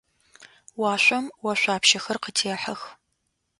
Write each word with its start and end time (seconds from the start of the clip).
Уашъом 0.79 1.25
ошъуапщэхэр 1.49 2.17
къытехьэх. 2.23 2.81